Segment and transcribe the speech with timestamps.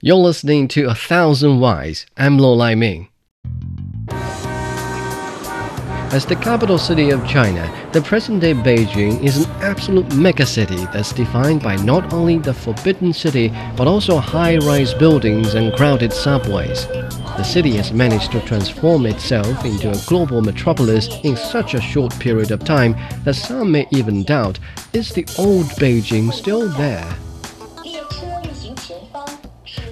[0.00, 2.06] You're listening to A Thousand Whys.
[2.16, 3.08] I'm Lo Lai Ming.
[6.12, 11.12] As the capital city of China, the present day Beijing is an absolute megacity that's
[11.12, 16.86] defined by not only the Forbidden City but also high rise buildings and crowded subways.
[16.86, 22.16] The city has managed to transform itself into a global metropolis in such a short
[22.20, 22.94] period of time
[23.24, 24.60] that some may even doubt
[24.92, 27.18] is the old Beijing still there?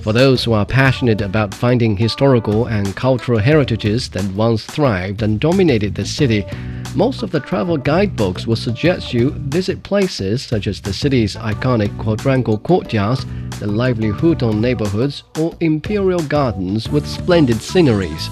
[0.07, 5.41] For those who are passionate about finding historical and cultural heritages that once thrived and
[5.41, 6.47] dominated the city,
[6.95, 11.91] most of the travel guidebooks will suggest you visit places such as the city's iconic
[11.99, 13.27] quadrangle courtyards,
[13.59, 18.31] the lively Hutong neighborhoods, or imperial gardens with splendid sceneries.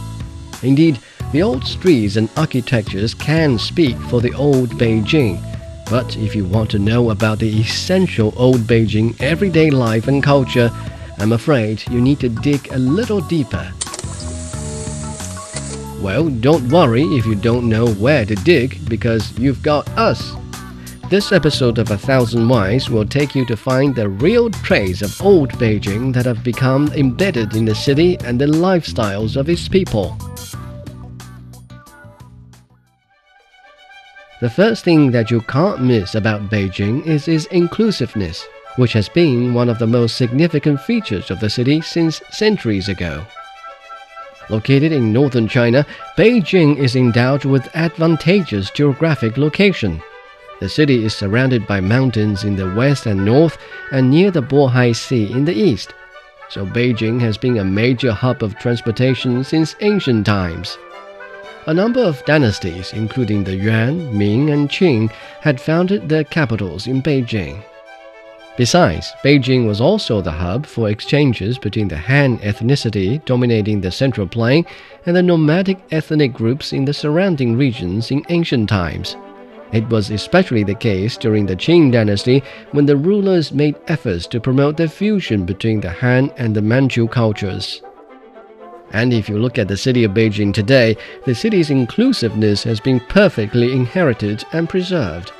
[0.63, 1.01] Indeed,
[1.33, 5.43] the old streets and architectures can speak for the old Beijing.
[5.91, 10.71] But if you want to know about the essential old Beijing everyday life and culture,
[11.19, 13.73] I'm afraid you need to dig a little deeper.
[16.01, 20.33] Well, don't worry if you don't know where to dig because you've got us.
[21.09, 25.23] This episode of A Thousand Whys will take you to find the real trace of
[25.23, 30.17] old Beijing that have become embedded in the city and the lifestyles of its people.
[34.41, 39.55] The first thing that you can't miss about Beijing is its inclusiveness which has been
[39.55, 43.25] one of the most significant features of the city since centuries ago.
[44.51, 50.03] Located in northern China, Beijing is endowed with advantageous geographic location.
[50.61, 53.59] The city is surrounded by mountains in the west and north
[53.91, 55.95] and near the Bohai Sea in the east.
[56.51, 60.77] So Beijing has been a major hub of transportation since ancient times.
[61.67, 65.11] A number of dynasties, including the Yuan, Ming, and Qing,
[65.41, 67.65] had founded their capitals in Beijing.
[68.57, 74.29] Besides, Beijing was also the hub for exchanges between the Han ethnicity dominating the Central
[74.29, 74.65] Plain
[75.07, 79.17] and the nomadic ethnic groups in the surrounding regions in ancient times.
[79.73, 84.41] It was especially the case during the Qing dynasty when the rulers made efforts to
[84.41, 87.83] promote the fusion between the Han and the Manchu cultures.
[88.93, 93.01] And if you look at the city of Beijing today, the city's inclusiveness has been
[93.01, 95.33] perfectly inherited and preserved.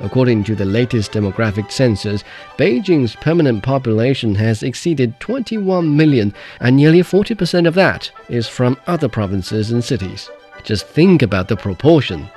[0.00, 2.24] According to the latest demographic census,
[2.56, 9.08] Beijing's permanent population has exceeded 21 million, and nearly 40% of that is from other
[9.08, 10.30] provinces and cities.
[10.64, 12.28] Just think about the proportion.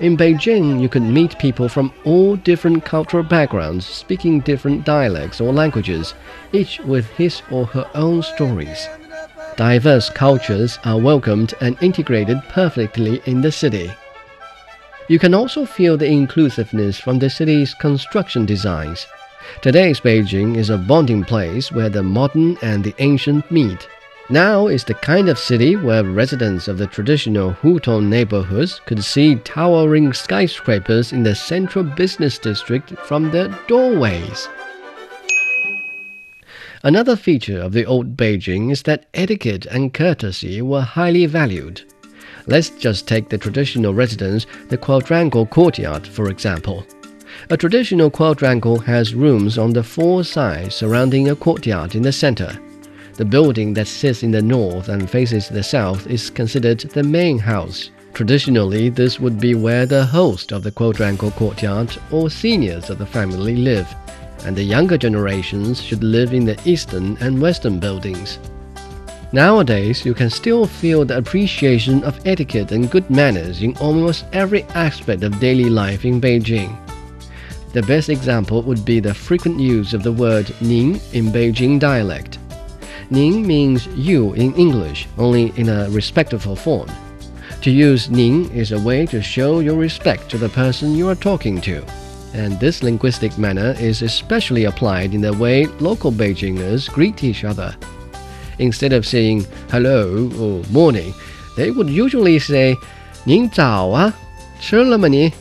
[0.00, 5.52] In Beijing, you can meet people from all different cultural backgrounds speaking different dialects or
[5.52, 6.14] languages,
[6.52, 8.88] each with his or her own stories.
[9.56, 13.90] Diverse cultures are welcomed and integrated perfectly in the city.
[15.08, 19.06] You can also feel the inclusiveness from the city's construction designs.
[19.62, 23.88] Today's Beijing is a bonding place where the modern and the ancient meet.
[24.28, 29.36] Now is the kind of city where residents of the traditional Hutong neighborhoods could see
[29.36, 34.46] towering skyscrapers in the central business district from their doorways.
[36.82, 41.82] Another feature of the old Beijing is that etiquette and courtesy were highly valued.
[42.48, 46.86] Let's just take the traditional residence, the quadrangle courtyard, for example.
[47.50, 52.58] A traditional quadrangle has rooms on the four sides surrounding a courtyard in the center.
[53.16, 57.38] The building that sits in the north and faces the south is considered the main
[57.38, 57.90] house.
[58.14, 63.06] Traditionally, this would be where the host of the quadrangle courtyard or seniors of the
[63.06, 63.94] family live,
[64.46, 68.38] and the younger generations should live in the eastern and western buildings.
[69.30, 74.62] Nowadays, you can still feel the appreciation of etiquette and good manners in almost every
[74.74, 76.74] aspect of daily life in Beijing.
[77.74, 82.38] The best example would be the frequent use of the word Nin in Beijing dialect.
[83.10, 86.90] Nin means you in English, only in a respectful form.
[87.60, 91.14] To use Nin is a way to show your respect to the person you are
[91.14, 91.84] talking to.
[92.32, 97.76] And this linguistic manner is especially applied in the way local Beijingers greet each other
[98.59, 101.13] Instead of saying hello or morning,
[101.55, 102.75] they would usually say
[103.25, 104.13] 您早啊,
[104.59, 105.31] 吃了吗你?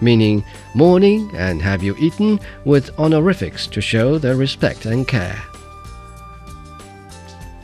[0.00, 0.42] meaning
[0.74, 5.42] morning and have you eaten with honorifics to show their respect and care.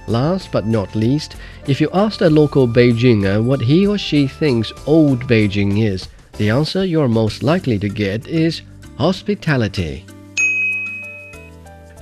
[0.06, 4.72] Last but not least, if you ask a local Beijinger what he or she thinks
[4.86, 6.08] old Beijing is,
[6.38, 8.62] the answer you're most likely to get is
[8.98, 10.04] hospitality.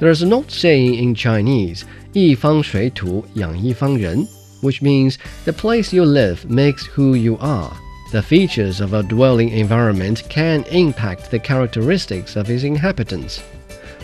[0.00, 4.26] There is an old saying in Chinese 一方水土养一方人,
[4.60, 7.72] which means the place you live makes who you are.
[8.10, 13.40] The features of a dwelling environment can impact the characteristics of its inhabitants.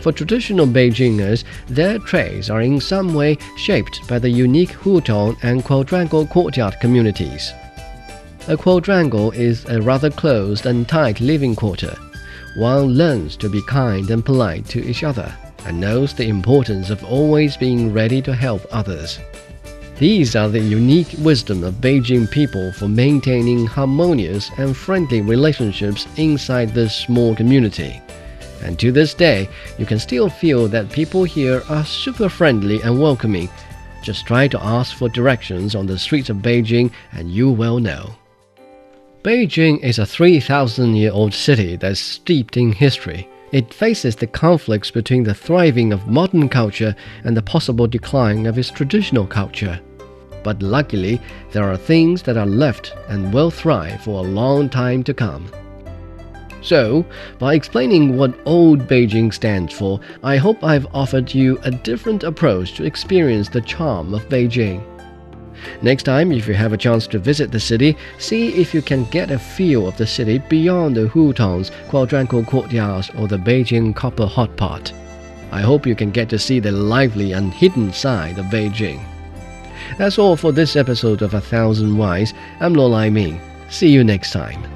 [0.00, 5.64] For traditional Beijingers, their traits are in some way shaped by the unique Hutong and
[5.64, 7.52] quadrangle courtyard communities.
[8.48, 11.96] A quadrangle is a rather closed and tight living quarter.
[12.56, 15.32] One learns to be kind and polite to each other
[15.65, 19.19] and knows the importance of always being ready to help others.
[19.97, 26.69] These are the unique wisdom of Beijing people for maintaining harmonious and friendly relationships inside
[26.69, 28.01] this small community.
[28.61, 29.47] And to this day,
[29.77, 33.49] you can still feel that people here are super friendly and welcoming.
[34.01, 38.15] Just try to ask for directions on the streets of Beijing and you will know.
[39.23, 43.29] Beijing is a 3,000 year old city that's steeped in history.
[43.55, 46.93] It faces the conflicts between the thriving of modern culture
[47.23, 49.79] and the possible decline of its traditional culture.
[50.43, 51.21] But luckily,
[51.53, 55.49] there are things that are left and will thrive for a long time to come.
[56.61, 57.05] So,
[57.39, 62.73] by explaining what Old Beijing stands for, I hope I've offered you a different approach
[62.73, 64.83] to experience the charm of Beijing.
[65.81, 69.05] Next time, if you have a chance to visit the city, see if you can
[69.05, 74.25] get a feel of the city beyond the Hutong's quadrangle courtyards or the Beijing copper
[74.25, 74.91] hot pot.
[75.51, 79.03] I hope you can get to see the lively and hidden side of Beijing.
[79.97, 82.33] That's all for this episode of A Thousand Whys.
[82.59, 83.39] I'm Lo Lai Ming.
[83.69, 84.74] See you next time.